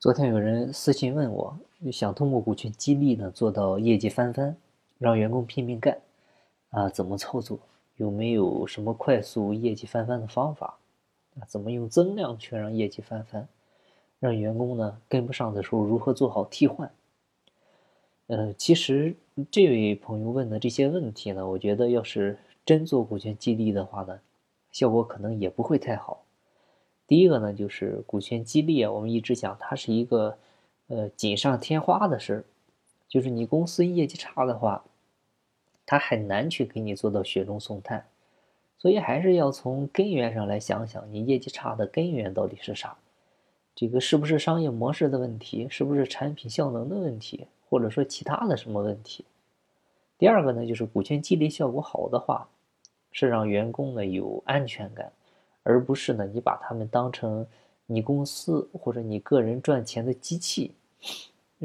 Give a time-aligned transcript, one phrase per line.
[0.00, 1.58] 昨天有人私信问我，
[1.92, 4.56] 想通过股权激励呢做到业绩翻番，
[4.96, 6.00] 让员工拼命干，
[6.70, 7.58] 啊，怎么操作？
[7.96, 10.78] 有没有什么快速业绩翻番的方法？
[11.38, 13.46] 啊，怎么用增量去让业绩翻番？
[14.18, 16.90] 让员工呢跟不上的时候如何做好替换？
[18.28, 19.14] 呃，其实
[19.50, 24.18] 这位朋友问的这些问题呢，我觉得要是真做股权激励的话呢，
[24.72, 26.22] 效果可能也不会太好。
[27.10, 30.38] 第一个呢，就是股权激励啊，我们一直讲它是一个，
[30.86, 32.44] 呃，锦上添花的事儿，
[33.08, 34.84] 就是你公司业绩差的话，
[35.84, 38.06] 它很难去给你做到雪中送炭，
[38.78, 42.96] 所以还是要从根源上来想想，你业绩差的根源到底是啥？
[43.74, 45.66] 这个是不是商业模式的问题？
[45.68, 47.48] 是不是产品效能的问题？
[47.68, 49.24] 或者说其他的什么问题？
[50.16, 52.48] 第二个呢，就是股权激励效果好的话，
[53.10, 55.10] 是让员工呢有安全感。
[55.70, 57.46] 而不是呢，你把他们当成
[57.86, 60.74] 你公司或者你个人赚钱的机器，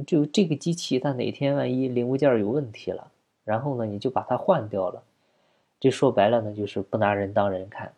[0.06, 3.12] 就这个机器，它哪天万一零部件有问题了，
[3.44, 5.04] 然后呢，你就把它换掉了，
[5.80, 7.92] 这说白了呢，就是不拿人当人看，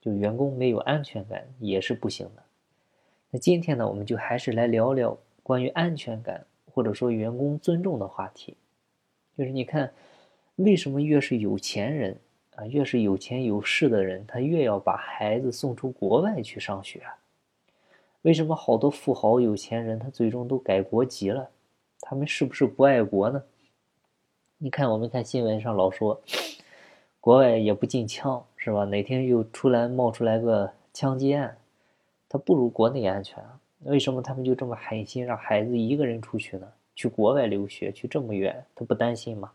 [0.00, 2.42] 就员工没有安全感也是不行的。
[3.30, 8.56] 那今天呢，我们就还是来聊聊关于安全感或者说员工尊重的话题，
[9.36, 9.92] 就是你看，
[10.56, 12.16] 为什么越是有钱人？
[12.58, 17.00] 啊，越是有钱有势的人，他越要把孩子送出国外去上学。
[18.22, 21.48] 为什么好多富豪有钱人他最终都改国籍了？
[22.00, 23.40] 他们是不是不爱国呢？
[24.58, 26.20] 你看，我们看新闻上老说，
[27.20, 28.84] 国外也不禁枪，是吧？
[28.84, 31.56] 哪天又出来冒出来个枪击案，
[32.28, 33.40] 他不如国内安全？
[33.84, 36.66] 为什么他们就这么狠心让孩子一个人出去呢？
[36.96, 39.52] 去国外留学，去这么远，他不担心吗？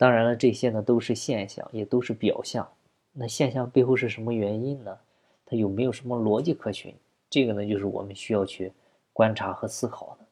[0.00, 2.66] 当然了，这些呢都是现象，也都是表象。
[3.12, 4.98] 那现象背后是什么原因呢？
[5.44, 6.94] 它有没有什么逻辑可循？
[7.28, 8.72] 这个呢，就是我们需要去
[9.12, 10.24] 观察和思考的。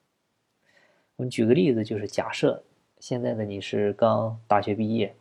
[1.17, 2.63] 我们举个例子，就是假设
[2.99, 5.15] 现在呢你是刚大学毕业，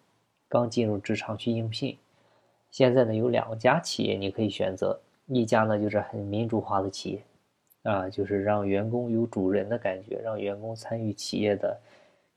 [0.47, 1.97] 刚进入职场去应聘，
[2.71, 7.21] 现在呢有两家企业你可以选择，一家呢就是很民主化的企业，
[7.83, 11.77] 啊，就是让员工有主人的感觉，让员工参与企业的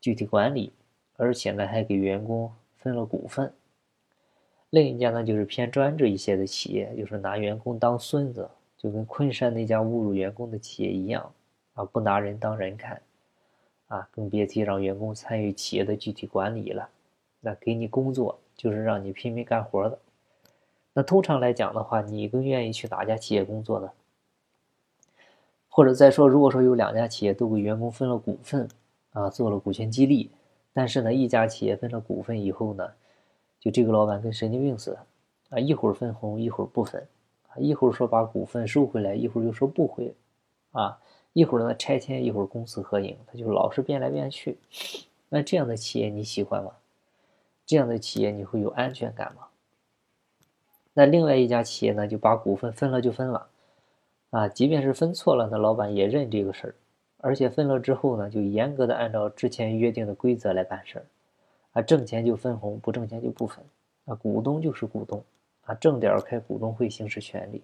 [0.00, 0.72] 具体管理。
[1.20, 3.52] 而且呢，还给员工分了股份。
[4.70, 8.48] 另一家呢，就是偏专制一些的企业，就是拿员工当孙子，
[8.78, 11.30] 就跟昆山那家侮辱员工的企业一样
[11.74, 13.02] 啊，不拿人当人看
[13.88, 16.88] 啊，更别提让员工参与企业的具体管理了。
[17.40, 19.98] 那给你工作就是让你拼命干活的。
[20.94, 23.90] 那通常来讲的话，你更愿意去哪家企业工作呢？
[25.68, 28.66] 或者再说，如果说有两家企业都给员工分了股份
[29.12, 30.30] 啊，做了股权激励。
[30.72, 32.92] 但是呢，一家企业分了股份以后呢，
[33.58, 35.06] 就这个老板跟神经病似的
[35.50, 37.06] 啊，一会儿分红，一会儿不分
[37.48, 40.14] 啊，一会儿说把股份收回来，一会儿又说不回
[40.72, 41.00] 啊，
[41.32, 44.58] 一会儿呢拆迁，一会儿公私合营，他就老是变来变去。
[45.28, 46.72] 那这样的企业你喜欢吗？
[47.66, 49.48] 这样的企业你会有安全感吗？
[50.92, 53.48] 那另外一家企业呢，就把股份分了就分了
[54.30, 56.74] 啊，即便是分错了，那老板也认这个事儿。
[57.22, 61.04] 而且分了之后呢，就严格的按照之前约定的规则来办事儿，
[61.72, 63.64] 啊，挣钱就分红，不挣钱就不分，
[64.06, 65.22] 啊，股东就是股东，
[65.64, 67.62] 啊，正点开股东会行使权利，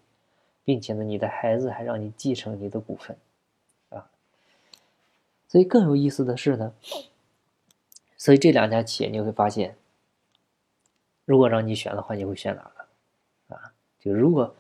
[0.63, 3.17] 并且呢，你的孩子还让你继承你的股份，
[3.89, 4.11] 啊，
[5.49, 6.75] 所以更有意思的是呢，
[8.17, 9.77] 所以这两家企业你会发现，
[11.25, 13.55] 如果让你选的话，你会选哪个？
[13.55, 14.55] 啊，就如果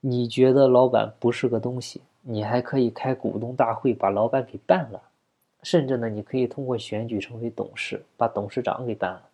[0.00, 2.02] 你觉得老板不是个东西。
[2.30, 5.02] 你还可以开股东大会把老板给办了，
[5.62, 9.30] 甚至呢，你可以通过选举成为董事，把董事长给办了，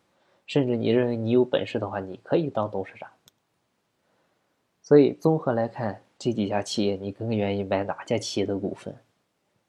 [0.46, 3.10] 甚至你认为你有本事的话，你可以当董事长。
[4.80, 8.94] 所以综合来看，这几家企业你更愿意买哪家企业的股份？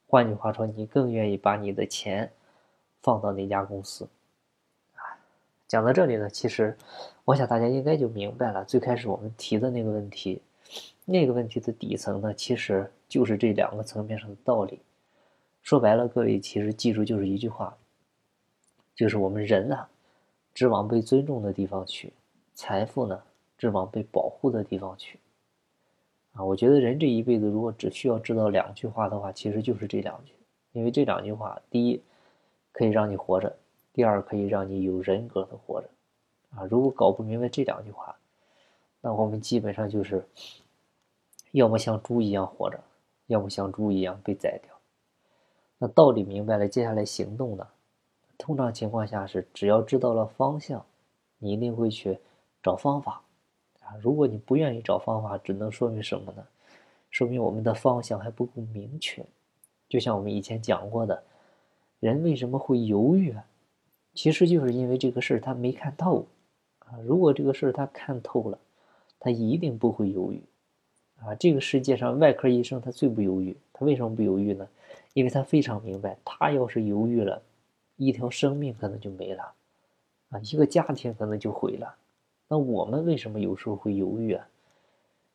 [0.06, 2.30] 换句话说，你更愿意把你的钱
[3.02, 4.08] 放到哪家公司？
[4.94, 5.18] 啊，
[5.66, 6.76] 讲到这里呢，其实
[7.24, 10.40] 我想大家应该就明白了，最开始我们提的那个问题。
[11.08, 14.80] 那个问题的底层呢，其实就是这两个层面上的道理。
[15.62, 17.76] 说白了，各位其实记住就是一句话，
[18.92, 19.88] 就是我们人啊，
[20.52, 22.08] 只往被尊重的地方去；
[22.54, 23.22] 财富呢，
[23.56, 25.20] 只往被保护的地方去。
[26.32, 30.32] 啊，我觉得人这一辈子如果只需要知道两句话的话，其实就是这两句。
[30.72, 32.02] 因为这两句话，第一
[32.72, 33.56] 可以让你活着，
[33.92, 35.88] 第二可以让你有人格的活着。
[36.50, 38.16] 啊，如果搞不明白这两句话，
[39.00, 40.26] 那我们基本上就是。
[41.56, 42.78] 要么像猪一样活着，
[43.28, 44.74] 要么像猪一样被宰掉。
[45.78, 47.66] 那道理明白了，接下来行动呢？
[48.36, 50.84] 通常情况下是，只要知道了方向，
[51.38, 52.18] 你一定会去
[52.62, 53.22] 找方法
[53.80, 53.96] 啊。
[54.02, 56.46] 如果你不愿意找方法，只能说明什么呢？
[57.08, 59.24] 说明我们的方向还不够明确。
[59.88, 61.22] 就像我们以前讲过的，
[62.00, 63.34] 人为什么会犹豫？
[64.12, 66.26] 其实就是因为这个事儿他没看透
[66.80, 66.98] 啊。
[67.02, 68.58] 如果这个事儿他看透了，
[69.18, 70.42] 他一定不会犹豫
[71.20, 71.34] 啊。
[71.34, 74.68] 这个世界上外科医生他最不犹豫，他为什么不犹豫呢？
[75.12, 77.42] 因为他非常明白，他要是犹豫了，
[77.96, 79.54] 一条生命可能就没了
[80.28, 81.96] 啊，一个家庭可能就毁了。
[82.48, 84.46] 那我们为什么有时候会犹豫啊？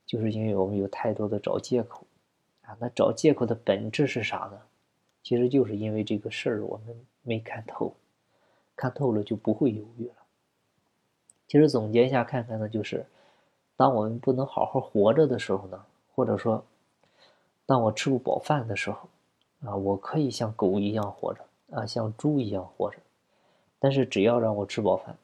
[0.05, 2.05] 就是因为我们有太多的找借口，
[2.63, 4.61] 啊，那找借口的本质是啥呢？
[5.23, 7.93] 其实就是因为这个事儿我们没看透，
[8.75, 10.13] 看透了就不会犹豫了。
[11.47, 13.05] 其实总结一下看看呢，就是
[13.81, 16.63] 当我们不能好好活着的时候呢，或者说
[17.65, 19.09] 当我吃不饱饭的时候，
[19.61, 22.99] 啊，我可以像狗一样活着，啊，像猪一样活着，
[23.79, 25.17] 但是只要让我吃饱饭，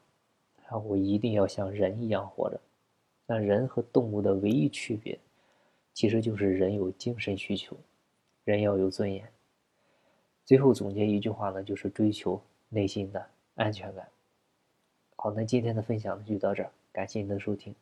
[0.66, 2.60] 啊，我一定要像人一样活着。
[3.26, 5.16] 那人和动物的唯一区别，
[5.94, 7.76] 其实就是人有精神需求，
[8.42, 9.24] 人要有尊严。
[10.44, 13.24] 最后总结一句话呢，就是追求内心的
[13.54, 14.08] 安全感。
[15.14, 17.72] 好，那今天的分享就到这儿，感谢您的收听。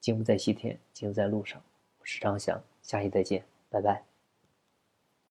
[0.00, 1.62] 经不在西天，经在路上。
[1.98, 4.09] 我是张翔，下期再见，拜拜。